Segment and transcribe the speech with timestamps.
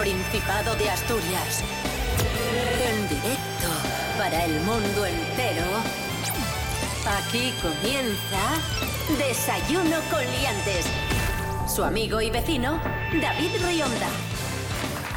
[0.00, 1.62] Principado de Asturias.
[2.88, 3.68] En directo
[4.16, 5.66] para el mundo entero.
[7.06, 10.86] Aquí comienza Desayuno con Liantes.
[11.68, 12.80] Su amigo y vecino,
[13.20, 14.08] David Rionda.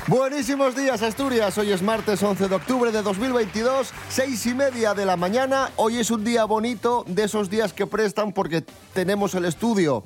[0.08, 5.06] Buenísimos días Asturias, hoy es martes 11 de octubre de 2022, seis y media de
[5.06, 9.46] la mañana, hoy es un día bonito, de esos días que prestan porque tenemos el
[9.46, 10.04] estudio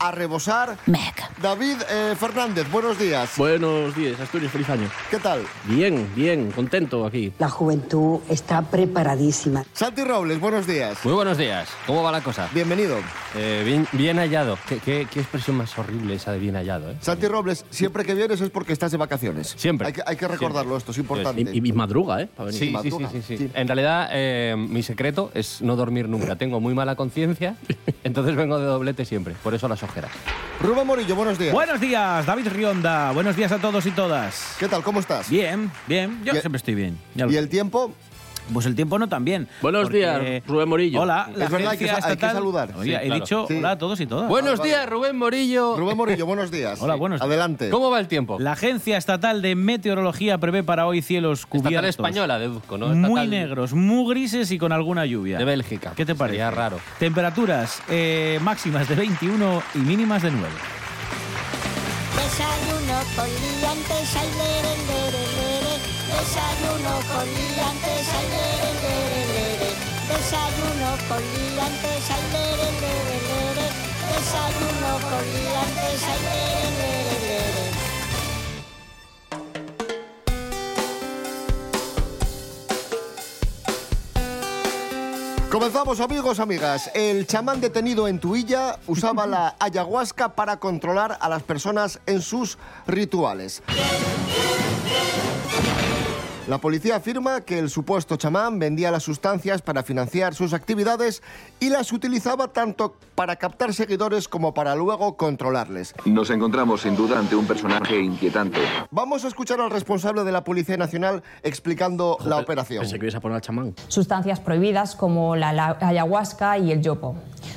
[0.00, 0.78] a rebosar.
[1.42, 3.34] David eh, Fernández, buenos días.
[3.36, 4.90] Buenos días, Asturias, feliz año.
[5.10, 5.42] ¿Qué tal?
[5.64, 7.32] Bien, bien, contento aquí.
[7.38, 9.64] La juventud está preparadísima.
[9.74, 10.98] Santi Robles, buenos días.
[11.04, 11.68] Muy buenos días.
[11.86, 12.48] ¿Cómo va la cosa?
[12.54, 12.96] Bienvenido.
[13.36, 14.58] Eh, bien, bien hallado.
[14.66, 16.96] ¿Qué, qué, qué expresión más horrible esa de bien hallado, ¿eh?
[17.00, 19.54] Santi Robles, siempre que vienes es porque estás de vacaciones.
[19.56, 19.86] Siempre.
[19.86, 21.42] Hay que, hay que recordarlo, esto es importante.
[21.52, 22.26] Y, y madruga, ¿eh?
[22.26, 22.58] para venir.
[22.58, 23.36] Sí, sí, sí, sí.
[23.36, 23.50] Sí.
[23.54, 26.36] En realidad, eh, mi secreto es no dormir nunca.
[26.36, 27.56] Tengo muy mala conciencia,
[28.04, 29.34] entonces vengo de doblete siempre.
[29.42, 29.82] Por eso las
[30.60, 31.52] Rubén Morillo, buenos días.
[31.54, 33.12] Buenos días, David Rionda.
[33.12, 34.56] Buenos días a todos y todas.
[34.58, 34.82] ¿Qué tal?
[34.82, 35.30] ¿Cómo estás?
[35.30, 36.20] Bien, bien.
[36.24, 36.98] Yo Y- siempre estoy bien.
[37.14, 37.94] ¿Y el tiempo?
[38.52, 39.48] Pues el tiempo no tan bien.
[39.62, 41.00] Buenos porque- días, Rubén Morillo.
[41.02, 42.72] Hola, la Es verdad, hay que sa- hay que estatal- saludar.
[42.76, 43.14] Oye, Sí, he claro.
[43.14, 43.54] dicho Sí.
[43.58, 44.28] hola a todos y todas.
[44.28, 45.76] Buenos días, Rubén Morillo.
[45.76, 46.80] Rubén Morillo, buenos días.
[46.82, 47.26] Hola, buenos días.
[47.28, 47.70] Adelante.
[47.70, 48.38] ¿Cómo va el tiempo?
[48.40, 51.88] La Agencia Estatal de Meteorología prevé para hoy cielos Estatal cubiertos.
[51.90, 52.88] española, deduzco, ¿no?
[52.88, 55.38] Muy Estatal negros, muy grises y con alguna lluvia.
[55.38, 55.92] De Bélgica.
[55.96, 56.38] ¿Qué te parece?
[56.38, 56.78] Sería raro.
[56.98, 60.48] Temperaturas eh, máximas de 21 y mínimas de 9.
[62.16, 65.74] Desayuno con liantes, ay, lere, lere, lere.
[66.10, 67.69] Desayuno con liantes,
[70.30, 73.66] Desayuno con liantes, ay, lere, lere, lere.
[74.14, 77.66] Desayuno con liantes, ay, lere, lere, lere.
[85.50, 86.92] Comenzamos amigos, amigas.
[86.94, 92.56] El chamán detenido en Tuilla usaba la ayahuasca para controlar a las personas en sus
[92.86, 93.64] rituales.
[96.50, 101.22] La policía afirma que el supuesto chamán vendía las sustancias para financiar sus actividades
[101.60, 105.94] y las utilizaba tanto para captar seguidores como para luego controlarles.
[106.06, 108.58] Nos encontramos sin duda ante un personaje inquietante.
[108.90, 112.80] Vamos a escuchar al responsable de la Policía Nacional explicando la operación.
[112.80, 113.76] Pensé que ibas a poner al chamán.
[113.86, 117.14] sustancias prohibidas como la la ayahuasca y el yopo,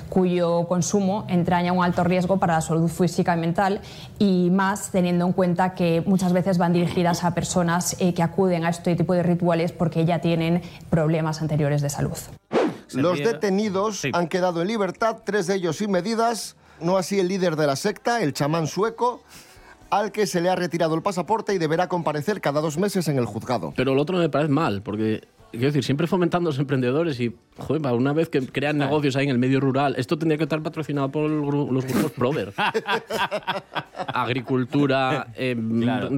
[0.09, 3.81] cuyo consumo entraña un alto riesgo para la salud física y mental
[4.19, 8.65] y más teniendo en cuenta que muchas veces van dirigidas a personas eh, que acuden
[8.65, 12.17] a este tipo de rituales porque ya tienen problemas anteriores de salud.
[12.93, 14.11] Los detenidos Sí.
[14.13, 17.75] han quedado en libertad, tres de ellos sin medidas, no así el líder de la
[17.75, 19.23] secta, el chamán sueco,
[19.89, 23.17] al que se le ha retirado el pasaporte y deberá comparecer cada dos meses en
[23.17, 23.73] el juzgado.
[23.75, 25.21] Pero el otro me parece mal, porque,
[25.53, 29.25] quiero decir, siempre fomentando a los emprendedores y, joder, una vez que crean negocios ahí
[29.25, 32.53] en el medio rural, esto tendría que estar patrocinado por los grupos Prover.
[34.07, 36.09] Agricultura, eh, Claro.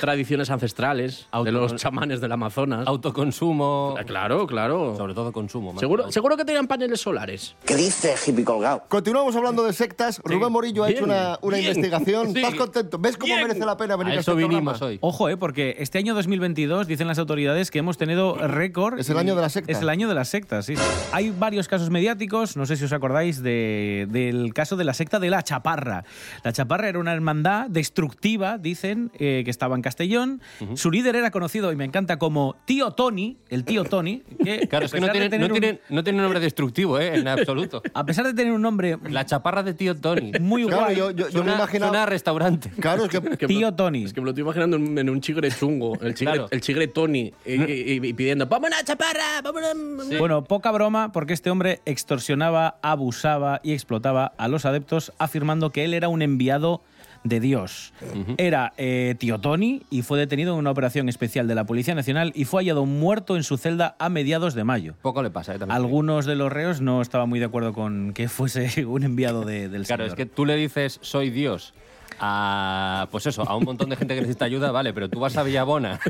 [0.00, 2.86] tradiciones ancestrales Auto- de los chamanes del Amazonas.
[2.86, 3.94] Autoconsumo.
[3.98, 4.94] Ah, Claro, claro.
[4.96, 5.78] Sobre todo consumo.
[5.78, 7.56] Seguro, seguro que tenían paneles solares.
[7.64, 8.82] ¿Qué dice hippie colgado?
[8.88, 10.20] Continuamos hablando de sectas.
[10.24, 12.32] Rubén Morillo ha hecho una, una investigación.
[12.32, 12.38] sí.
[12.38, 12.98] ¿Estás contento?
[12.98, 13.46] ¿Ves cómo Bien.
[13.46, 14.86] merece la pena venir A a, eso este vinimos programa?
[14.92, 14.98] hoy.
[15.00, 18.98] Ojo, eh, porque este año 2022 dicen las autoridades que hemos tenido récord.
[18.98, 19.70] Es el año de la secta.
[19.72, 20.74] Es el año de las sectas, sí.
[21.12, 25.18] Hay varios casos mediáticos, no sé si os acordáis de- del caso de la secta
[25.18, 26.04] de la Chaparra.
[26.42, 30.40] La Chaparra era una hermandad destructiva, dicen, eh, que estaba en Castellón.
[30.74, 34.22] Su líder era conocido, y me encanta, como Tío Tony, el Tío Tony.
[34.44, 36.18] Que Claro, es que a no pesar de tiene, tener no, un- tiene, no tiene
[36.18, 37.16] un nombre destructivo, ¿eh?
[37.18, 37.82] En absoluto.
[37.94, 40.32] A pesar de tener un nombre La chaparra de tío Tony.
[40.40, 41.90] muy Claro, guay, yo, yo- yo me Suena, imaginaba...
[41.90, 42.70] suena a restaurante.
[42.80, 43.20] Claro, es que...
[43.36, 44.04] Que Tío me- Tony.
[44.04, 46.48] Es que me lo estoy imaginando en, en un chigre chungo, el chigre, Claro.
[46.50, 49.40] el chigre Tony, y, y- y pidiendo, ¡vámonos, chaparra!
[49.42, 50.18] ¡Vámonos!
[50.18, 55.84] Bueno, poca broma, porque este hombre extorsionaba, abusaba y explotaba a los adeptos, afirmando que
[55.84, 56.82] él era un enviado
[57.24, 57.92] de Dios.
[58.38, 62.30] Era eh, tío Tony y fue detenido en una operación especial de la Policía Nacional
[62.36, 64.94] y fue hallado muerto en su celda a mediados de mayo.
[65.02, 65.58] Poco le pasa, ¿eh?
[65.58, 65.74] También.
[65.76, 69.68] Algunos de los reos no estaban muy de acuerdo con que fuese un enviado de-
[69.68, 70.12] del Claro, Señor.
[70.12, 71.74] es que tú le dices, soy Dios,
[72.20, 75.36] a, pues eso, a un montón de gente que necesita ayuda, vale, pero tú vas
[75.36, 76.00] a Villabona,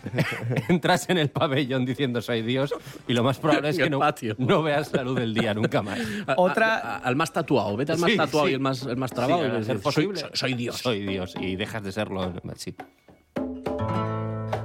[0.68, 2.74] entras en el pabellón diciendo soy Dios
[3.08, 5.98] y lo más probable es que no, veas la luz del día nunca más.
[6.36, 8.52] Otra- a- a- al más tatuado, vete al más Sí, tatuado sí.
[8.52, 9.62] y el más, el más trabado.
[9.62, 10.20] Sí, y posible.
[10.20, 10.76] soy, soy Dios.
[10.78, 12.32] Soy Dios y dejas de serlo.
[12.56, 12.74] Sí.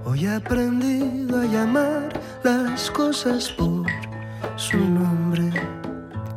[0.05, 2.09] Hoy he aprendido a llamar
[2.43, 3.85] las cosas por
[4.55, 5.51] su nombre.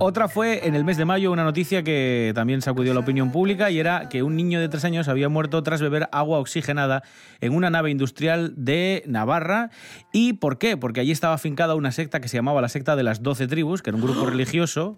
[0.03, 3.71] Otra fue en el mes de mayo una noticia que también sacudió la opinión pública
[3.71, 7.03] y era que un niño de tres años había muerto tras beber agua oxigenada
[7.43, 9.69] en una nave industrial de Navarra.
[10.11, 10.79] ¿Y por qué?
[10.79, 13.83] Porque allí estaba afincada una secta que se llamaba la secta de las Doce Tribus,
[13.83, 14.95] que era un grupo religioso.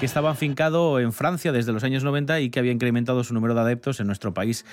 [0.00, 3.54] Que estaba afincado en Francia desde los años 90 y que había incrementado su número
[3.54, 4.64] de adeptos en nuestro país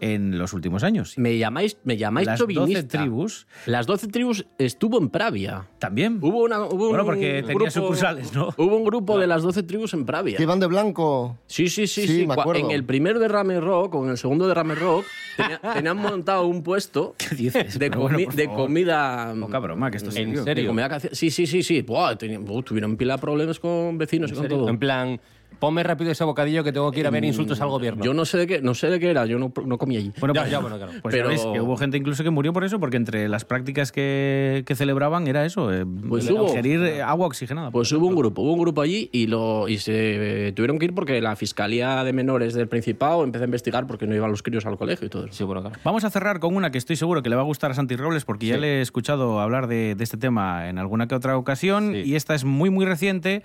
[0.00, 1.18] en los últimos años.
[1.18, 2.98] Me llamáis, me llamáis Las 12 chauvinista.
[2.98, 3.46] tribus.
[3.66, 5.66] Las 12 tribus estuvo en Pravia.
[5.78, 6.18] También.
[6.22, 8.48] Hubo, una, hubo Bueno, un porque tenía grupo- sucursales, ¿no?
[8.56, 10.38] Hubo un grupo de las 12 tribus en Pravia.
[10.38, 11.36] Que iban de blanco.
[11.46, 12.26] Sí, sí, sí, Sí, sí.
[12.26, 12.64] me acuerdo.
[12.64, 15.04] En el primer derrame rock o en el segundo derrame rock
[15.36, 17.78] tenía- tenían montado un puesto dices?
[17.78, 19.34] de, bueno, comi- por de comida.
[19.38, 20.44] Poca broma, que esto es ¿En serio.
[20.44, 20.62] serio?
[20.62, 21.82] de comida que hacía- Sí, sí, sí, sí.
[21.82, 24.69] Buah, tenían- buh, tuvieron pila de problemas con vecinos y con todo.
[24.70, 25.20] En plan,
[25.58, 28.02] ponme rápido ese bocadillo que tengo que ir a ver insultos al gobierno.
[28.02, 30.10] Yo no sé de qué, no sé de qué era, yo no, no comí allí.
[30.18, 30.92] Bueno, Ya, pues, ya, bueno, claro.
[31.02, 34.62] pues Pero- que hubo gente incluso que murió por eso, porque entre las prácticas que,
[34.64, 36.48] que celebraban era eso, eh, Pues el- hubo.
[36.48, 37.70] ingerir eh, agua oxigenada.
[37.72, 40.86] Pues hubo un grupo, hubo un grupo allí y, lo, y se eh, tuvieron que
[40.86, 44.42] ir porque la Fiscalía de Menores del Principado empezó a investigar porque no iban los
[44.42, 45.34] críos al colegio y todo eso.
[45.34, 45.76] Sí, bueno, claro.
[45.84, 47.96] Vamos a cerrar con una que estoy seguro que le va a gustar a Santi
[47.96, 51.36] Robles porque ya le he escuchado hablar de, de este tema en alguna que otra
[51.36, 52.02] ocasión Sí.
[52.06, 53.42] y esta es muy muy reciente.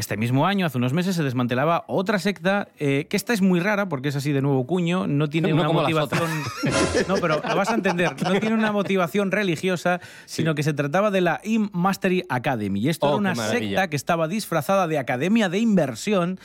[0.00, 3.60] Este mismo año, hace unos meses, se desmantelaba otra secta eh, que esta es muy
[3.60, 6.22] rara porque es así de nuevo cuño, no tiene No una motivación...
[7.06, 11.10] No, pero lo vas a entender, no tiene una motivación religiosa, sino que se trataba
[11.10, 12.80] de la Im Mastery Academy.
[12.80, 16.38] Y esto Oh, era una secta que estaba disfrazada de academia de inversión,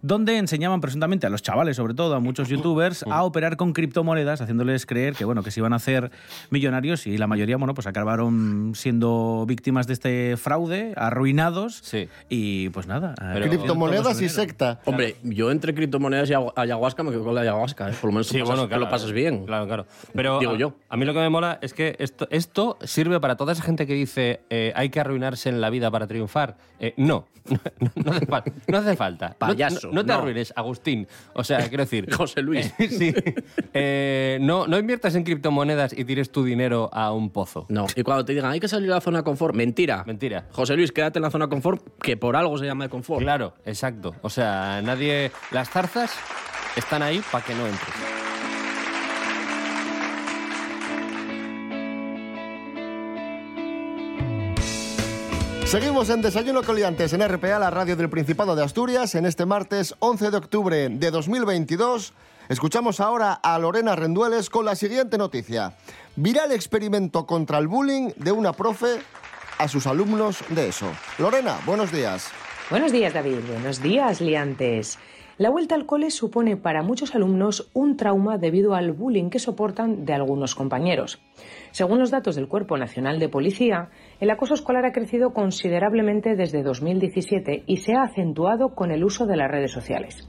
[0.00, 4.40] donde enseñaban presuntamente a los chavales, sobre todo a muchos youtubers, a operar con criptomonedas,
[4.40, 6.10] haciéndoles creer que, bueno, que se iban a hacer
[6.48, 11.80] millonarios y la mayoría, bueno, pues acabaron siendo víctimas de este fraude, arruinados.
[11.82, 12.08] Sí.
[12.30, 13.01] Y pues nada.
[13.16, 14.80] Pero- Criptomonedas y secta.
[14.84, 17.94] Hombre, yo entre criptomonedas y ayahuasca me quedo con la ayahuasca, ¿eh?
[18.00, 19.44] por lo menos Sí, pasas- bueno, claro, lo pasas bien.
[19.46, 19.86] Claro, claro.
[20.14, 20.74] Pero Digo a, yo.
[20.88, 23.86] a mí lo que me mola es que esto, esto sirve para toda esa gente
[23.86, 26.56] que dice eh, hay que arruinarse en la vida para triunfar.
[26.78, 27.26] Eh, no,
[27.96, 28.52] no, hace falta.
[28.68, 29.36] No, hace falta.
[29.38, 30.18] Payaso, No, no te no.
[30.18, 31.08] arruines, Agustín.
[31.34, 32.12] O sea, quiero decir...
[32.14, 32.72] José Luis.
[32.78, 33.12] sí.
[33.74, 37.66] Eh, no, no inviertas en criptomonedas y tires tu dinero a un pozo.
[37.68, 40.04] No, y cuando te digan hay que salir de la zona de confort, mentira.
[40.06, 40.46] Mentira.
[40.52, 43.22] José Luis, quédate en la zona de confort, que por algo se llama de confort.
[43.22, 44.14] Claro, exacto.
[44.22, 45.32] O sea, nadie...
[45.50, 46.12] Las zarzas
[46.76, 47.94] están ahí para que no entres.
[55.72, 59.94] Seguimos en Desayuno Coliantes en RPA, la radio del Principado de Asturias, en este martes
[60.00, 62.12] 11 de octubre de 2022.
[62.50, 65.74] Escuchamos ahora a Lorena Rendueles con la siguiente noticia.
[66.14, 69.00] Viral experimento contra el bullying de una profe
[69.56, 70.92] a sus alumnos de eso.
[71.16, 72.30] Lorena, buenos días.
[72.72, 73.40] Buenos días, David.
[73.52, 74.98] Buenos días, liantes.
[75.36, 80.06] La vuelta al cole supone para muchos alumnos un trauma debido al bullying que soportan
[80.06, 81.20] de algunos compañeros.
[81.70, 83.90] Según los datos del Cuerpo Nacional de Policía,
[84.20, 89.26] el acoso escolar ha crecido considerablemente desde 2017 y se ha acentuado con el uso
[89.26, 90.26] de las redes sociales.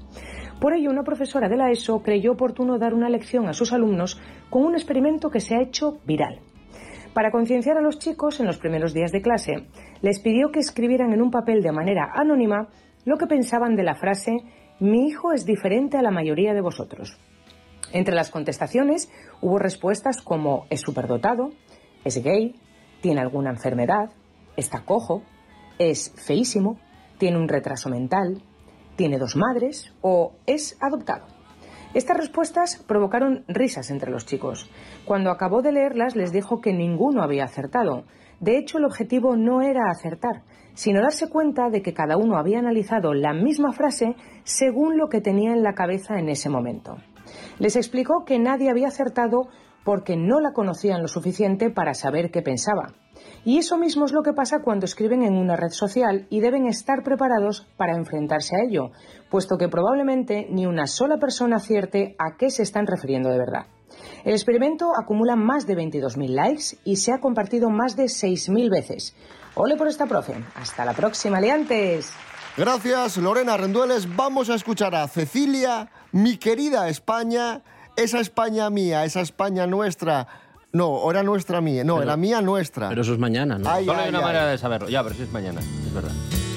[0.60, 4.20] Por ello, una profesora de la ESO creyó oportuno dar una lección a sus alumnos
[4.50, 6.42] con un experimento que se ha hecho viral.
[7.14, 9.68] Para concienciar a los chicos en los primeros días de clase,
[10.02, 12.70] les pidió que escribieran en un papel de manera anónima
[13.06, 14.38] lo que pensaban de la frase
[14.80, 17.20] Mi hijo es diferente a la mayoría de vosotros.
[17.92, 19.12] Entre las contestaciones
[19.42, 21.52] hubo respuestas como es superdotado,
[22.04, 22.56] es gay,
[23.02, 24.10] tiene alguna enfermedad,
[24.58, 25.22] está cojo,
[25.78, 26.80] es feísimo,
[27.20, 28.42] tiene un retraso mental,
[28.96, 31.33] tiene dos madres o es adoptado.
[31.94, 34.70] Estas respuestas provocaron risas entre los chicos.
[35.06, 38.06] Cuando acabó de leerlas les dijo que ninguno había acertado.
[38.40, 42.60] De hecho, el objetivo no era acertar, sino darse cuenta de que cada uno había
[42.60, 46.98] analizado la misma frase según lo que tenía en la cabeza en ese momento.
[47.60, 49.50] Les explicó que nadie había acertado
[49.84, 52.94] porque no la conocían lo suficiente para saber qué pensaba.
[53.46, 56.66] Y eso mismo es lo que pasa cuando escriben en una red social y deben
[56.66, 58.92] estar preparados para enfrentarse a ello,
[59.34, 63.66] puesto que probablemente ni una sola persona acierte a qué se están refiriendo de verdad.
[64.24, 69.16] El experimento acumula más de 22.000 likes y se ha compartido más de 6.000 veces.
[69.56, 70.36] Ole por esta profe.
[70.54, 72.14] Hasta la próxima, liantes.
[72.58, 74.16] Gracias, Lorena Rendueles.
[74.16, 77.64] Vamos a escuchar a Cecilia, mi querida España,
[77.96, 80.28] esa España mía, esa España nuestra.
[80.76, 81.84] No, o era nuestra mía.
[81.84, 82.90] No, era mía nuestra.
[82.90, 83.70] Pero eso es mañana, ¿no?
[83.70, 84.24] Ay, Solo hay ay, una ay.
[84.26, 84.90] manera de saberlo.
[84.90, 86.12] Ya, pero sí es mañana, es verdad.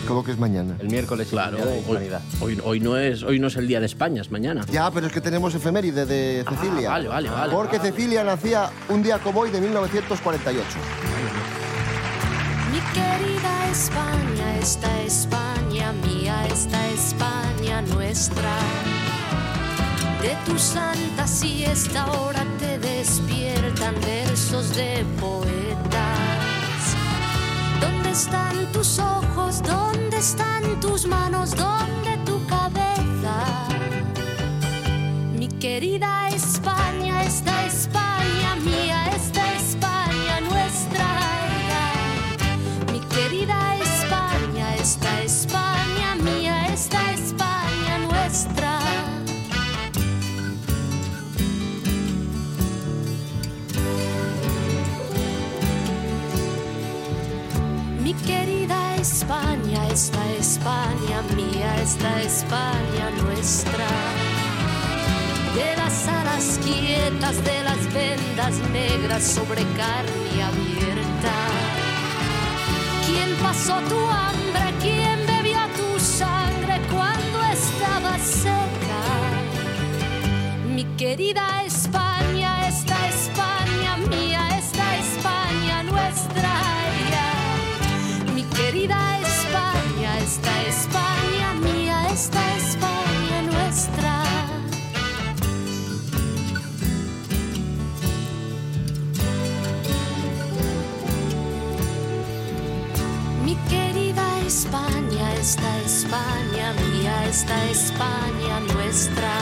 [0.09, 0.75] ¿Cómo que es mañana?
[0.79, 2.21] El miércoles Claro, es el día de hoy, Hispanidad.
[2.41, 4.65] hoy, hoy no es, hoy no es el día de España, es mañana.
[4.73, 6.89] Ya, pero es que tenemos efeméride de Cecilia.
[6.89, 7.53] Ah, vale, vale, vale.
[7.53, 10.65] Porque Cecilia nacía un día como hoy de 1948.
[12.73, 18.57] Mi querida España, esta España mía, esta España nuestra.
[20.23, 26.97] De tu santa siesta ahora te despiertan versos de poetas.
[27.81, 29.63] ¿Dónde están tus ojos?
[29.63, 31.51] ¿Dónde están tus manos?
[31.51, 33.69] ¿Dónde tu cabeza?
[35.39, 38.16] Mi querida España, esta España
[59.97, 63.87] esta España mía, esta España nuestra.
[65.55, 71.37] De las alas quietas, de las vendas negras sobre carne abierta.
[73.07, 74.67] ¿Quién pasó tu hambre?
[74.83, 79.03] ¿Quién bebió tu sangre cuando estaba seca?
[80.75, 81.65] Mi querida
[107.37, 109.33] esta España nuestra.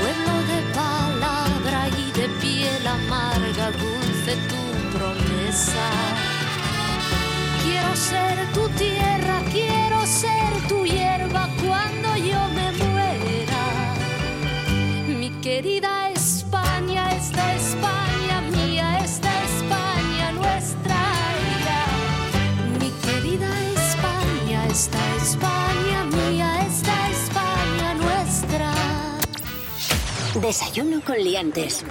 [0.00, 4.62] Pueblo de palabra y de piel amarga, dulce tu
[4.96, 5.88] promesa.
[7.62, 9.21] Quiero ser tu tierra,
[30.52, 31.82] Desayuno con liantes.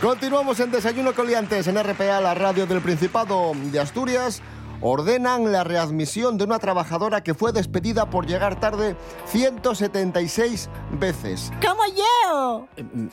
[0.00, 4.40] Continuamos en Desayuno con Liantes en RPA, la radio del Principado de Asturias.
[4.80, 11.52] Ordenan la readmisión de una trabajadora que fue despedida por llegar tarde 176 veces.
[11.60, 12.66] ¡Como yo!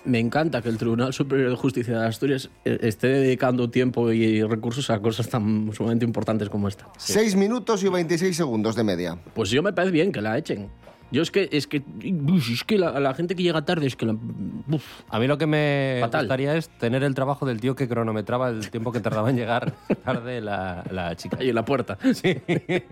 [0.05, 4.43] Me encanta que el Tribunal Superior de Justicia de Asturias eh, esté dedicando tiempo y
[4.43, 6.87] recursos a cosas tan sumamente importantes como esta.
[6.97, 9.19] 6 minutos y 26 segundos de media.
[9.33, 10.69] Pues yo me parece bien que la echen.
[11.11, 11.83] Yo es que es que
[12.51, 14.13] es que la, la gente que llega tarde es que la,
[14.71, 14.83] uf.
[15.09, 16.23] A mí lo que me Fatal.
[16.25, 19.73] gustaría es tener el trabajo del tío que cronometraba el tiempo que tardaba en llegar
[20.03, 21.37] tarde la, la chica.
[21.39, 21.97] ahí en la puerta.
[22.13, 22.37] Sí.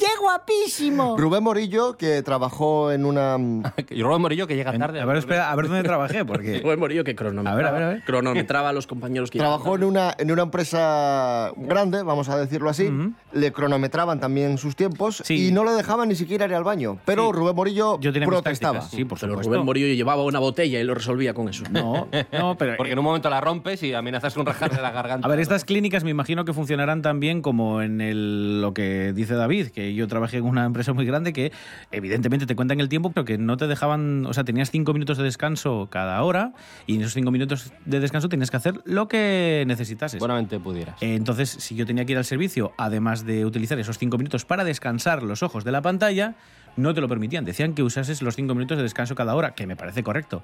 [0.00, 1.14] ¡Qué guapísimo!
[1.18, 3.36] Rubén Morillo, que trabajó en una...
[3.90, 4.98] y Rubén Morillo que llega tarde.
[4.98, 6.60] A ver, espera, a ver dónde trabajé, porque...
[6.64, 8.04] Rubén Morillo que cronometraba, A ver, a ver, a ver.
[8.04, 12.70] cronometraba a los compañeros que Trabajó en una, en una empresa grande, vamos a decirlo
[12.70, 12.90] así.
[13.32, 15.48] Le cronometraban también sus tiempos Sí.
[15.48, 16.98] y no le dejaban ni siquiera ir al baño.
[17.04, 17.32] Pero Sí.
[17.32, 18.80] Rubén Morillo Yo protestaba.
[18.80, 19.52] Sí, por Pero supuesto.
[19.52, 21.64] Rubén Morillo llevaba una botella y lo resolvía con eso.
[21.70, 22.76] No, no, pero...
[22.78, 25.26] Porque en un momento la rompes y amenazas con rajarle la garganta.
[25.26, 29.34] A ver, estas clínicas me imagino que funcionarán también como en el, lo que dice
[29.34, 31.52] David, que yo trabajé en una empresa muy grande que
[31.92, 35.18] evidentemente te cuentan el tiempo, pero que no te dejaban, o sea, tenías cinco minutos
[35.18, 36.52] de descanso cada hora
[36.86, 40.18] y en esos cinco minutos de descanso tenías que hacer lo que necesitases.
[40.18, 41.02] Buenamente pudieras.
[41.02, 44.44] Eh, Entonces, si yo tenía que ir al servicio, además de utilizar esos cinco minutos
[44.44, 46.34] para descansar los ojos de la pantalla,
[46.76, 47.44] no te lo permitían.
[47.44, 50.42] Decían que usases los cinco minutos de descanso cada hora, que me parece correcto.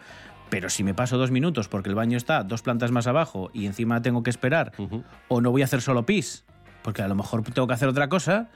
[0.50, 3.66] Pero si me paso dos minutos porque el baño está dos plantas más abajo y
[3.66, 4.72] encima tengo que esperar,
[5.28, 6.44] o no voy a hacer solo pis,
[6.82, 8.48] porque a lo mejor tengo que hacer otra cosa,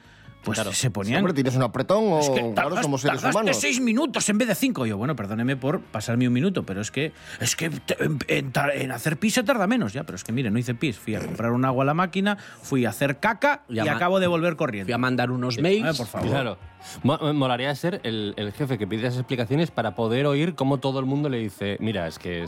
[0.43, 0.73] pues Claro.
[0.73, 1.19] se ponían.
[1.19, 3.57] Hombre, tienes un apretón o Es que claro, somos seres tardaste humanos.
[3.61, 4.87] seis minutos en vez de cinco.
[4.87, 8.73] Yo, bueno, perdóneme por pasarme un minuto, pero es que es que en, en tar-
[8.75, 10.05] en hacer pis se tarda menos ya.
[10.05, 10.99] Pero es que mire, no hice pis.
[10.99, 14.27] Fui a comprar un agua a la máquina, fui a hacer caca y, acabo de
[14.27, 14.87] volver corriendo.
[14.87, 15.95] Fui a mandar unos mails.
[15.95, 16.29] Eh, por favor.
[16.29, 16.59] Claro.
[17.03, 20.99] Me Molaría ser el, el jefe que pide esas explicaciones para poder oír cómo todo
[21.01, 22.47] el mundo le dice, mira, es que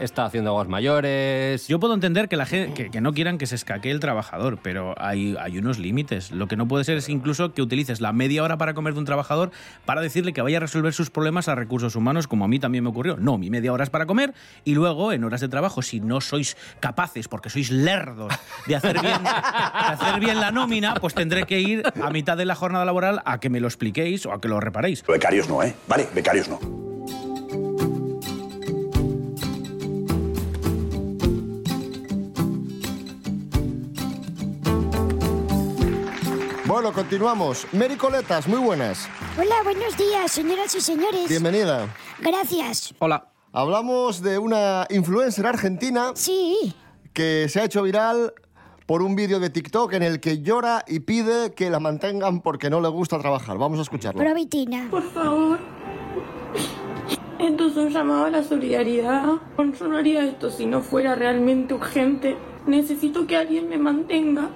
[0.00, 1.66] está haciendo aguas mayores.
[1.68, 4.58] Yo puedo entender que, la gen- que, que no quieran que se escaquee el trabajador,
[4.62, 6.30] pero hay, hay unos límites.
[6.30, 9.00] Lo que no puede ser es incluso que utilices la media hora para comer de
[9.00, 9.50] un trabajador
[9.84, 12.84] para decirle que vaya a resolver sus problemas a recursos humanos, como a mí también
[12.84, 13.16] me ocurrió.
[13.16, 16.20] No, mi media hora es para comer y luego en horas de trabajo, si no
[16.20, 18.32] sois capaces, porque sois lerdos,
[18.66, 22.44] de hacer bien, de hacer bien la nómina, pues tendré que ir a mitad de
[22.44, 25.04] la jornada laboral a que me lo expliquéis o a que lo reparéis.
[25.06, 25.74] Becarios no, ¿eh?
[25.86, 26.87] Vale, becarios no.
[36.80, 37.66] Bueno, continuamos.
[37.72, 39.08] Mary Coletas, muy buenas.
[39.36, 41.28] Hola, buenos días, señoras y señores.
[41.28, 41.92] Bienvenida.
[42.20, 42.94] Gracias.
[43.00, 43.32] Hola.
[43.52, 46.72] Hablamos de una influencer argentina Sí,
[47.12, 48.32] que se ha hecho viral
[48.86, 52.70] por un vídeo de TikTok en el que llora y pide que la mantengan porque
[52.70, 53.58] no le gusta trabajar.
[53.58, 54.20] Vamos a escucharlo.
[54.20, 54.86] Provitina.
[54.88, 55.58] Por favor.
[57.40, 59.24] Esto es un llamado a la solidaridad.
[59.80, 62.36] Yo no haría esto si no fuera realmente urgente.
[62.68, 64.50] Necesito que alguien me mantenga.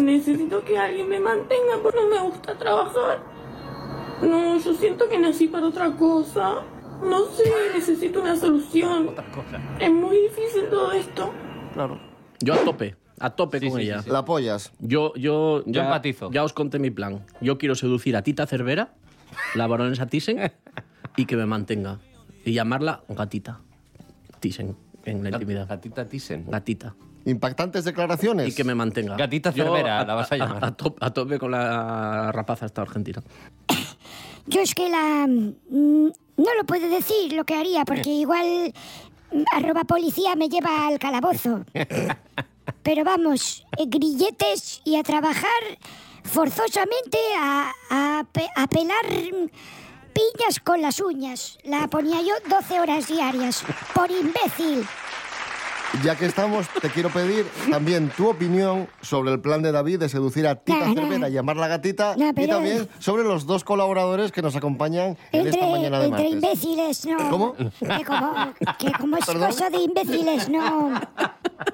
[0.00, 3.22] Necesito que alguien me mantenga porque no me gusta trabajar.
[4.22, 6.62] No, yo siento que nací para otra cosa.
[7.02, 7.42] No sé,
[7.74, 9.10] necesito una solución.
[9.80, 11.32] Es muy difícil todo esto.
[11.74, 11.98] Claro.
[12.40, 13.98] Yo a tope, a tope Sí, con sí, ella.
[13.98, 14.10] sí, sí.
[14.10, 14.72] La apoyas.
[14.78, 16.30] Yo, yo, ya, empatizo.
[16.30, 17.24] Ya os conté mi plan.
[17.40, 18.94] Yo quiero seducir a Tita Cervera,
[19.54, 20.52] la baronesa Thyssen,
[21.16, 21.98] y que me mantenga.
[22.44, 23.60] Y llamarla gatita.
[24.40, 25.68] Thyssen, en la intimidad.
[25.68, 26.46] Gatita Thyssen.
[26.48, 26.94] Gatita.
[27.26, 28.48] Impactantes declaraciones.
[28.48, 29.16] Y que me mantenga.
[29.16, 30.64] Gatita Yo Cervera, la vas a llamar.
[30.64, 33.22] A, to- a tope con la rapaza esta argentina.
[34.46, 35.26] Yo es que la...
[35.26, 38.72] mm, No lo puedo decir lo que haría, porque igual
[39.32, 41.64] mm, arroba policía me lleva al calabozo.
[42.82, 45.48] Pero vamos, eh, grilletes y a trabajar
[46.22, 48.24] forzosamente a, a
[48.56, 49.48] a pelar mm,
[50.12, 51.58] piñas con las uñas.
[51.64, 53.64] La ponía yo 12 horas diarias.
[53.94, 54.86] Por imbécil.
[56.02, 60.08] Ya que estamos, te quiero pedir también tu opinión sobre el plan de David de
[60.08, 60.94] seducir a Tita Nah, nah.
[61.02, 65.50] Cervera, llamarla gatita, y pero- también sobre los dos colaboradores que nos acompañan en Entre,
[65.60, 66.64] esta mañana de entre martes.
[66.64, 67.30] imbéciles, no.
[67.30, 67.54] ¿Cómo?
[67.54, 70.90] Que como, que como es cosa de imbéciles, no.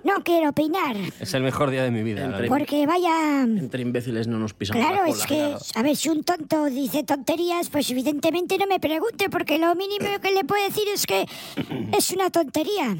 [0.05, 0.97] No quiero opinar.
[1.19, 2.25] Es el mejor día de mi vida.
[2.25, 3.43] Entre- Porque vaya.
[3.43, 5.27] Entre imbéciles no nos pisamos Claro, la es cola.
[5.27, 5.59] que, claro.
[5.75, 10.07] a ver, si un tonto dice tonterías, pues evidentemente no me pregunte, porque lo mínimo
[10.23, 11.27] que le puedo decir es que
[11.97, 12.97] es una tontería.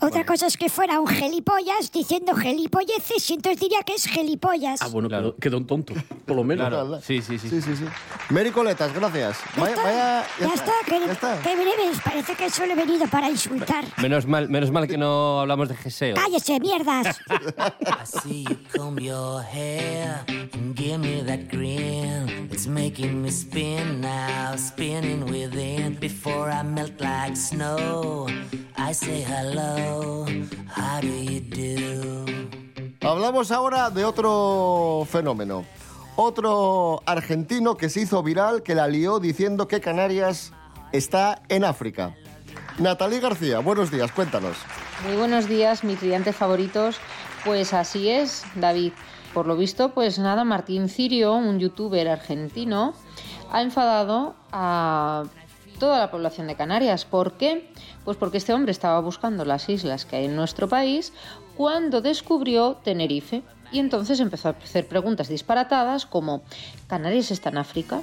[0.00, 4.80] Otra cosa es que fuera un gelipollas diciendo gelipolleces y entonces diría que es gelipollas.
[4.82, 5.94] Ah, bueno, quedó, quedó un tonto,
[6.26, 6.68] por lo menos.
[6.68, 7.00] Claro.
[7.00, 7.48] Sí, sí, sí.
[7.48, 7.84] Sí, sí, sí.
[8.30, 9.38] Mary Coletas, gracias.
[9.56, 11.40] Vaya, vaya, ya, está, que, ya está.
[11.42, 13.84] que breves, parece que solo he venido para insultar.
[13.98, 16.16] Menos mal, menos mal que no hablamos de geseo.
[16.16, 17.18] ¡Cállese, mierdas!
[17.28, 22.48] I see you comb your hair and give me that grin.
[22.50, 25.94] It's making me spin now, spinning within.
[26.00, 28.28] Before I melt like snow,
[28.76, 32.26] I say hello, how do you do?
[33.06, 35.64] Hablamos ahora de otro fenómeno.
[36.16, 40.52] Otro argentino que se hizo viral, que la lió diciendo que Canarias
[40.92, 42.14] está en África.
[42.78, 44.56] Natalie García, buenos días, cuéntanos.
[45.06, 46.96] Muy buenos días, mis clientes favoritos.
[47.44, 48.92] Pues así es, David.
[49.32, 52.94] Por lo visto, pues nada, Martín Cirio, un youtuber argentino,
[53.50, 55.24] ha enfadado a
[55.80, 57.04] toda la población de Canarias.
[57.04, 57.72] ¿Por qué?
[58.04, 61.12] Pues porque este hombre estaba buscando las islas que hay en nuestro país
[61.56, 63.42] cuando descubrió Tenerife.
[63.72, 66.42] Y entonces empezó a hacer preguntas disparatadas como,
[66.86, 68.02] ¿Canarias está en África?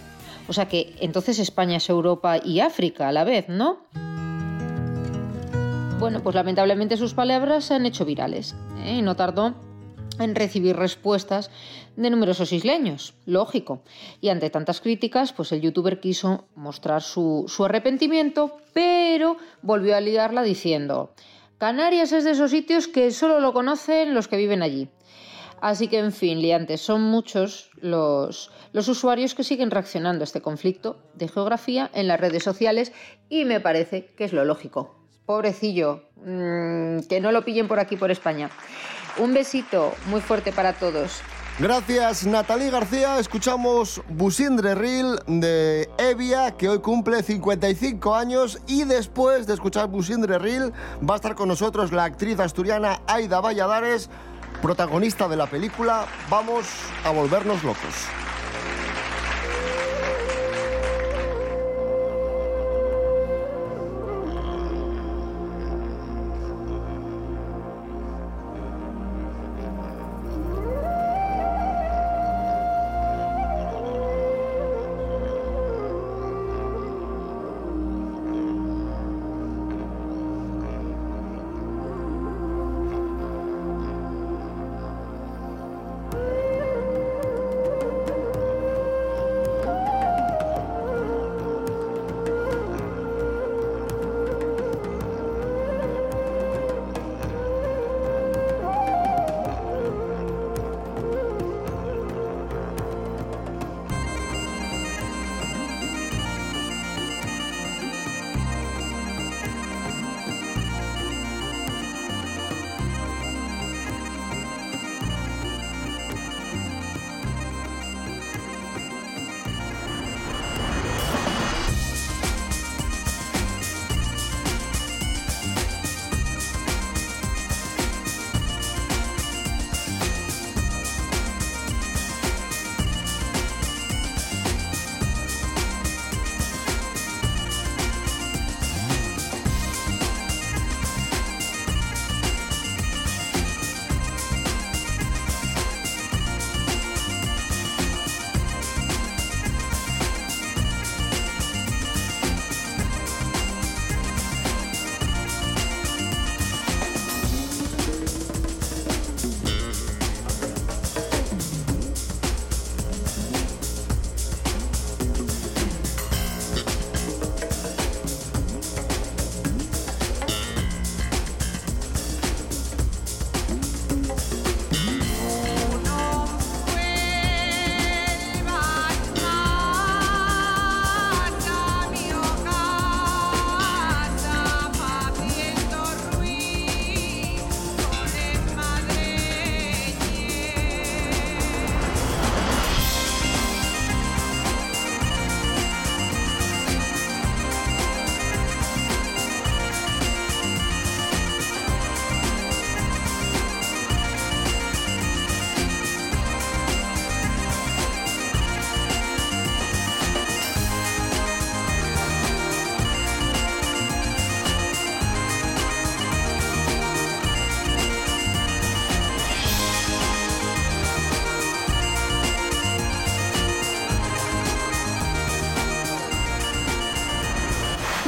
[0.49, 3.79] O sea que entonces España es Europa y África a la vez, ¿no?
[5.99, 8.97] Bueno, pues lamentablemente sus palabras se han hecho virales ¿eh?
[8.97, 9.55] y no tardó
[10.19, 11.51] en recibir respuestas
[11.95, 13.81] de numerosos isleños, lógico.
[14.21, 20.01] Y ante tantas críticas, pues el youtuber quiso mostrar su, su arrepentimiento, pero volvió a
[20.01, 21.11] liarla diciendo,
[21.57, 24.89] Canarias es de esos sitios que solo lo conocen los que viven allí.
[25.59, 30.41] Así que, en fin, liantes, son muchos los, los usuarios que siguen reaccionando a este
[30.41, 32.91] conflicto de geografía en las redes sociales
[33.27, 34.95] y me parece que es lo lógico.
[35.25, 38.51] Pobrecillo, mm, que no lo pillen por aquí, por España.
[39.17, 41.21] Un besito muy fuerte para todos.
[41.59, 43.17] Gracias, Natalie García.
[43.17, 48.59] Escuchamos Busindre Reel de Evia, que hoy cumple 55 años.
[48.67, 50.71] Y después de escuchar Busindre Reel,
[51.07, 54.07] va a estar con nosotros la actriz asturiana Aida Valladares,
[54.61, 56.67] protagonista de la película Vamos
[57.03, 58.26] a volvernos locos.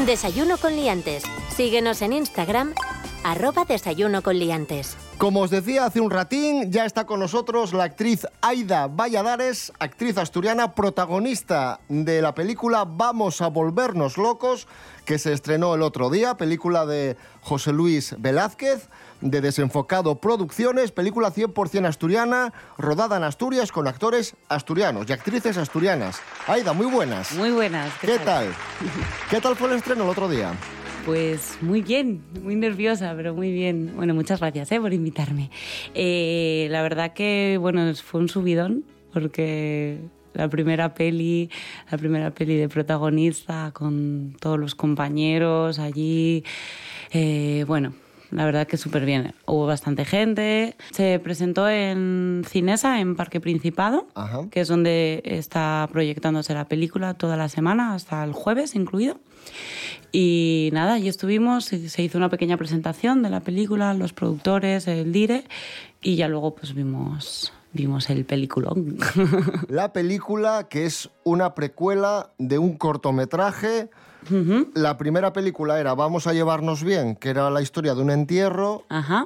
[0.09, 1.21] Desayuno con liantes.
[1.55, 2.73] Síguenos en Instagram,
[3.23, 4.97] arroba desayuno con liantes.
[5.19, 10.17] Como os decía hace un ratín, ya está con nosotros la actriz Aida Valladares, actriz
[10.17, 14.67] asturiana, protagonista de la película Vamos a volvernos locos,
[15.05, 18.89] que se estrenó el otro día, película de José Luis Velázquez,
[19.21, 26.21] de Desenfocado Producciones, película 100% asturiana, rodada en Asturias con actores asturianos y actrices asturianas.
[26.47, 27.35] Aida, muy buenas.
[27.35, 27.91] Muy buenas.
[28.01, 28.47] ¿Qué, tal?
[29.29, 30.53] ¿Qué tal fue el estreno el otro día?
[31.05, 33.93] Pues muy bien, muy nerviosa, pero muy bien.
[33.95, 34.79] Bueno, muchas gracias ¿eh?
[34.79, 35.49] por invitarme.
[35.93, 39.99] Eh, la verdad que, bueno, fue un subidón, porque
[40.33, 41.49] la primera peli,
[41.89, 46.43] la primera peli de protagonista con todos los compañeros allí,
[47.11, 47.93] eh, bueno,
[48.31, 49.33] la verdad que súper bien.
[49.45, 50.75] Hubo bastante gente.
[50.91, 54.07] Se presentó en Cinesa, en Parque Principado,
[54.51, 59.19] que es donde está proyectándose la película toda la semana, hasta el jueves incluido.
[60.11, 65.11] Y nada, allí estuvimos, se hizo una pequeña presentación de la película, los productores, el
[65.11, 65.43] dire,
[66.01, 68.97] y ya luego pues vimos, vimos el peliculón.
[69.67, 73.89] La película que es una precuela de un cortometraje.
[74.73, 78.83] La primera película era Vamos a llevarnos bien, que era la historia de un entierro.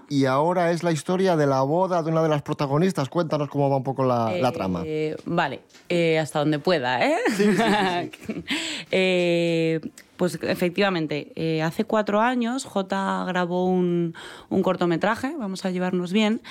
[0.10, 3.10] Y ahora es la historia de la boda de una de las protagonistas.
[3.10, 4.84] Cuéntanos cómo va un poco la, la trama.
[4.86, 7.17] Eh, vale, eh, hasta donde pueda, ¿eh?
[8.91, 9.79] Eh,
[10.17, 14.13] pues efectivamente, eh, hace cuatro años J grabó un,
[14.49, 16.41] un cortometraje, vamos a llevarnos bien,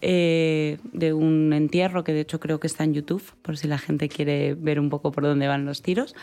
[0.00, 3.78] eh, de un entierro que de hecho creo que está en YouTube, por si la
[3.78, 6.14] gente quiere ver un poco por dónde van los tiros.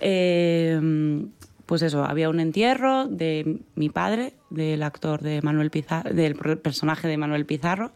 [0.00, 0.80] Eh,
[1.70, 7.06] pues eso, había un entierro de mi padre, del actor de Manuel Pizarro, del personaje
[7.06, 7.92] de Manuel Pizarro,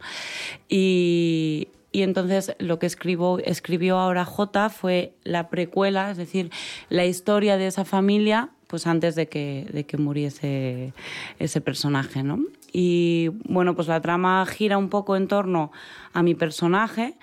[0.69, 6.51] y, y entonces lo que escribo, escribió ahora J fue la precuela, es decir,
[6.89, 10.91] la historia de esa familia pues antes de que, de que muriese
[11.39, 12.39] ese personaje, ¿no?
[12.73, 15.71] Y bueno, pues la trama gira un poco en torno
[16.11, 17.13] a mi personaje,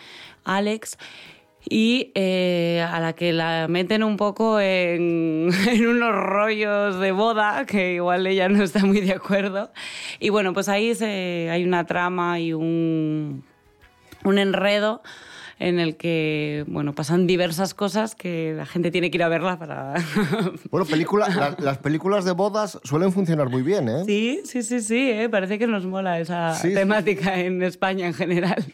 [0.45, 0.97] Alex,
[1.69, 7.67] y eh, a la que la meten un poco en, en, unos rollos de boda,
[7.67, 9.71] que igual ella no está muy de acuerdo.
[10.19, 13.45] Y bueno, pues ahí se, hay una trama y un,
[14.25, 15.03] un enredo
[15.59, 19.59] en el que bueno pasan diversas cosas que la gente tiene que ir a verla
[19.59, 19.95] para
[20.71, 24.81] bueno película, la, las películas de bodas suelen funcionar muy bien eh sí sí sí
[24.81, 25.29] sí ¿eh?
[25.29, 27.43] parece que nos mola esa sí, temática sí.
[27.43, 28.65] en España en general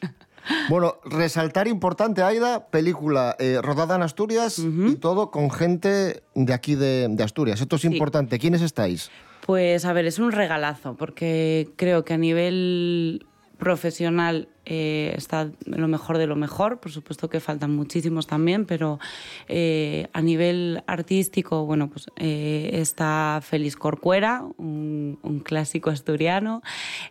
[0.70, 4.92] bueno, resaltar importante, Aida, película eh, rodada en Asturias uh -huh.
[4.92, 7.61] y todo con gente de aquí de, de Asturias.
[7.61, 7.88] Esto es sí.
[7.88, 8.38] importante.
[8.38, 9.11] ¿Quiénes estáis?
[9.46, 13.26] Pues a ver, es un regalazo, porque creo que a nivel
[13.59, 19.01] profesional eh, está lo mejor de lo mejor, por supuesto que faltan muchísimos también, pero
[19.49, 26.62] eh, a nivel artístico, bueno, pues eh, está Félix Corcuera, un, clásico asturiano,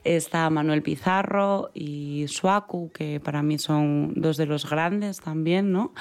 [0.03, 5.93] está Manuel Pizarro y Suaku, que para mí son dos de los grandes también, ¿no?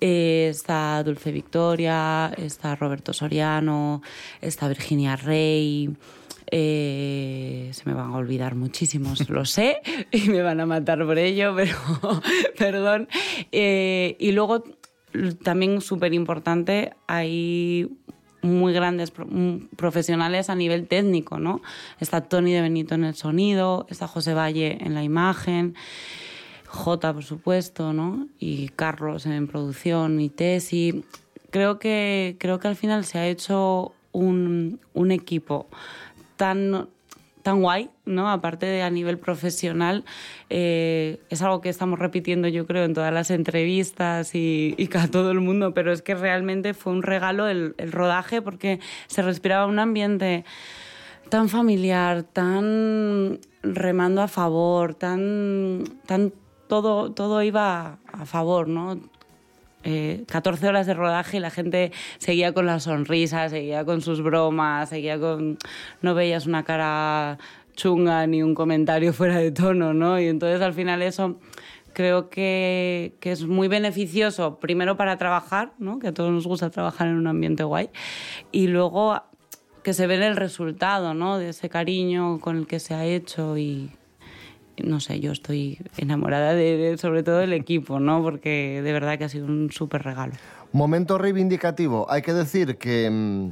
[0.00, 4.00] Está Dulce Victoria, está Roberto Soriano,
[4.40, 5.90] está Virginia Rey,
[6.50, 9.80] eh, se me van a olvidar muchísimos, lo sé,
[10.10, 11.76] y me van a matar por ello, pero
[12.58, 13.08] perdón.
[13.52, 14.64] Eh, y luego,
[15.42, 17.90] también súper importante, hay
[18.40, 19.12] muy grandes
[19.76, 21.60] profesionales a nivel técnico, ¿no?
[22.00, 25.74] Está Tony de Benito en el sonido, está José Valle en la imagen.
[26.66, 28.28] J, por supuesto, ¿no?
[28.38, 31.04] Y Carlos en producción y Tesi.
[31.50, 35.68] Creo que, creo que al final se ha hecho un equipo
[36.38, 36.88] tan,
[37.42, 38.30] tan guay, ¿no?
[38.30, 40.06] Aparte de a nivel profesional,
[40.48, 45.10] eh, es algo que estamos repitiendo, yo creo, en todas las entrevistas y, y a
[45.10, 49.20] todo el mundo, pero es que realmente fue un regalo el, el rodaje porque se
[49.20, 50.46] respiraba un ambiente
[51.28, 56.32] tan familiar, tan remando a favor, tan, tan
[56.68, 58.98] todo, todo iba a favor, ¿no?
[59.84, 64.22] Eh, 14 horas de rodaje y la gente seguía con la sonrisa, seguía con sus
[64.22, 65.58] bromas, seguía con...
[66.02, 67.38] No veías una cara
[67.74, 70.20] chunga ni un comentario fuera de tono, ¿no?
[70.20, 71.38] Y entonces al final eso
[71.92, 75.98] creo que, que es muy beneficioso, primero para trabajar, ¿no?
[75.98, 77.90] Que a todos nos gusta trabajar en un ambiente guay,
[78.52, 79.22] y luego
[79.82, 81.38] que se ve el resultado, ¿no?
[81.38, 83.90] De ese cariño con el que se ha hecho y
[84.84, 88.22] no sé, yo estoy enamorada de, de, sobre todo del equipo, ¿no?
[88.22, 90.32] Porque de verdad que ha sido un súper regalo.
[90.72, 92.10] Momento reivindicativo.
[92.10, 93.50] Hay que decir que, mm,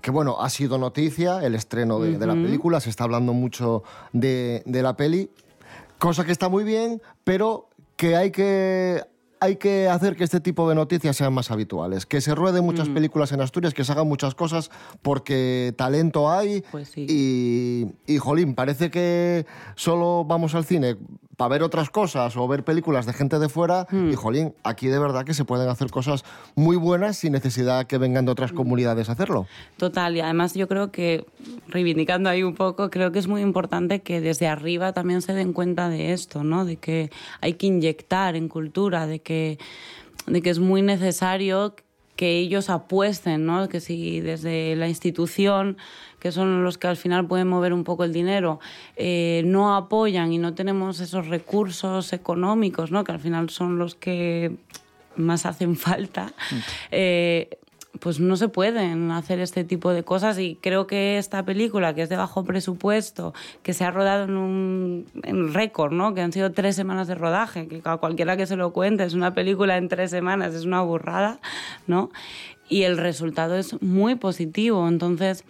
[0.00, 2.18] que, bueno, ha sido noticia el estreno de, uh -huh.
[2.18, 5.30] de la película, se está hablando mucho de, de la peli,
[5.98, 9.02] cosa que está muy bien, pero que hay que
[9.40, 12.88] hay que hacer que este tipo de noticias sean más habituales, que se rueden muchas
[12.88, 14.70] películas en Asturias, que se hagan muchas cosas,
[15.02, 16.62] porque talento hay.
[16.70, 17.06] Pues sí.
[17.08, 20.96] y, y, jolín, parece que solo vamos al cine
[21.38, 23.86] para ver otras cosas o ver películas de gente de fuera.
[23.92, 26.24] Y jolín, aquí de verdad que se pueden hacer cosas
[26.56, 29.46] muy buenas sin necesidad que vengan de otras comunidades a hacerlo.
[29.76, 31.24] Total, y además yo creo que,
[31.68, 35.52] reivindicando ahí un poco, creo que es muy importante que desde arriba también se den
[35.52, 36.64] cuenta de esto, ¿no?
[36.64, 39.60] De que hay que inyectar en cultura, de que,
[40.26, 41.76] de que es muy necesario
[42.18, 43.68] que ellos apuesten, ¿no?
[43.68, 45.76] Que si desde la institución,
[46.18, 48.58] que son los que al final pueden mover un poco el dinero,
[48.96, 53.04] eh, no apoyan y no tenemos esos recursos económicos, ¿no?
[53.04, 54.56] Que al final son los que
[55.14, 56.32] más hacen falta.
[56.90, 57.57] eh,
[58.00, 62.02] pues no se pueden hacer este tipo de cosas y creo que esta película, que
[62.02, 66.14] es de bajo presupuesto, que se ha rodado en un récord, ¿no?
[66.14, 69.14] que han sido tres semanas de rodaje, que a cualquiera que se lo cuente, es
[69.14, 71.40] una película en tres semanas, es una burrada,
[71.86, 72.10] ¿no?
[72.68, 75.44] y el resultado es muy positivo, entonces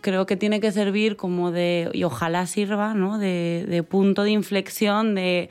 [0.00, 3.18] creo que tiene que servir como de, y ojalá sirva, ¿no?
[3.18, 5.50] de, de punto de inflexión de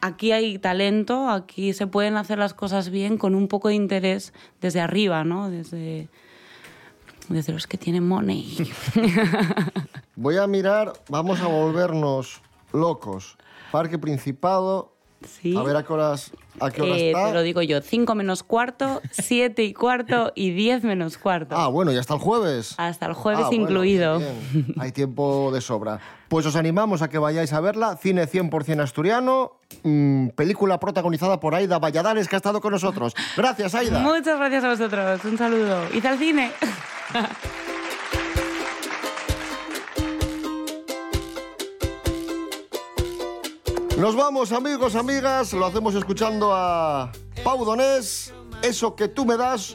[0.00, 4.32] aquí hay talento, aquí se pueden hacer las cosas bien con un poco de interés
[4.60, 5.50] desde arriba, ¿no?
[5.50, 6.08] Desde,
[7.28, 8.70] desde los que tienen money.
[10.16, 13.36] Voy a mirar, vamos a volvernos locos.
[13.70, 14.97] Parque Principado.
[15.56, 17.26] A ver a qué horas, a qué hora Eh, está.
[17.28, 21.56] te lo digo yo, 5 menos cuarto, 7 y cuarto y 10 menos cuarto.
[21.56, 22.74] Ah, bueno, ya hasta el jueves.
[22.78, 24.18] Hasta el jueves Ah, incluido.
[24.18, 24.74] bien.
[24.78, 25.98] Hay tiempo de sobra.
[26.28, 27.96] Pues os animamos a que vayáis a verla.
[27.96, 29.52] Cine 100% asturiano.
[29.82, 33.14] mm, película protagonizada por Aida Valladares, que ha estado con nosotros.
[33.36, 33.98] Gracias, Aida.
[33.98, 35.24] Muchas gracias a vosotros.
[35.24, 35.82] Un saludo.
[35.92, 36.52] ¡Id al cine!
[43.98, 45.52] Nos vamos, amigos, amigas.
[45.52, 47.10] Lo hacemos escuchando a
[47.42, 48.32] Pau Donés.
[48.62, 49.74] Eso que tú me das.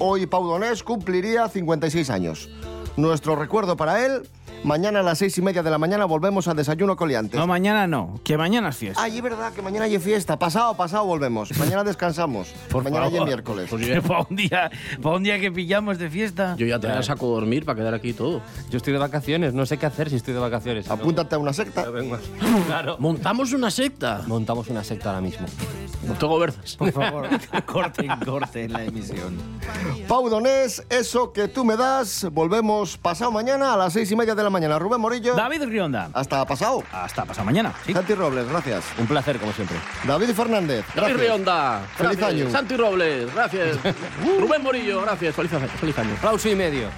[0.00, 2.50] Hoy Pau Donés cumpliría 56 años.
[2.96, 4.28] Nuestro recuerdo para él.
[4.62, 7.40] Mañana a las seis y media de la mañana volvemos a Desayuno Coliantes.
[7.40, 9.02] No, mañana no, que mañana es fiesta.
[9.02, 10.38] Ay, es verdad que mañana hay fiesta.
[10.38, 11.56] Pasado, pasado volvemos.
[11.58, 12.52] Mañana descansamos.
[12.70, 13.26] Por mañana hay favor.
[13.26, 13.70] miércoles.
[14.06, 14.70] para, un día,
[15.02, 16.56] para un día que pillamos de fiesta.
[16.58, 18.42] Yo ya te la saco a dormir para quedar aquí todo.
[18.70, 20.90] Yo estoy de vacaciones, no sé qué hacer si estoy de vacaciones.
[20.90, 21.86] Apúntate a una secta.
[22.66, 22.96] Claro.
[22.98, 24.22] Montamos una secta.
[24.26, 25.46] Montamos una secta ahora mismo.
[26.06, 26.76] No tengo verzas.
[26.76, 27.28] Por favor,
[27.66, 29.36] corten, corten la emisión.
[30.06, 32.26] Pau Donés, eso que tú me das.
[32.32, 34.78] Volvemos pasado mañana a las seis y media de la mañana.
[34.78, 35.34] Rubén Morillo.
[35.34, 36.10] David Rionda.
[36.12, 36.82] Hasta pasado.
[36.92, 37.72] Hasta pasado mañana.
[37.86, 37.92] Sí.
[37.92, 38.84] Santi Robles, gracias.
[38.98, 39.76] Un placer, como siempre.
[40.04, 40.84] David Fernández.
[40.94, 41.16] David.
[41.16, 41.80] Rionda.
[41.96, 42.42] Feliz gracias.
[42.42, 42.50] año.
[42.50, 43.78] Santi Robles, gracias.
[44.40, 45.34] Rubén Morillo, gracias.
[45.34, 46.14] Feliz, feliz año.
[46.18, 46.88] Aplauso y medio.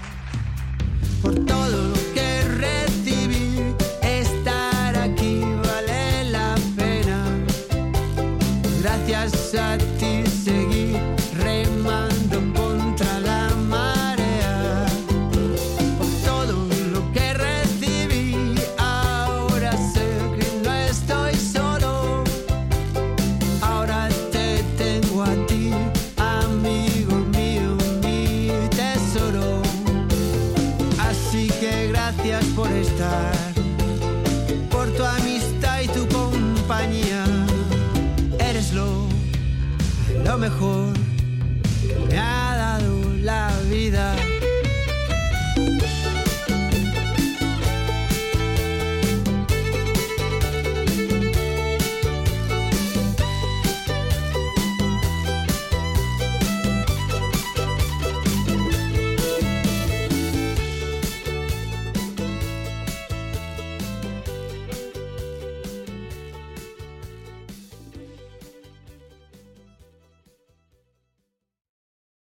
[1.22, 3.74] por todo lo que recibí.
[4.02, 7.24] Estar aquí vale la pena.
[8.80, 10.24] Gracias a ti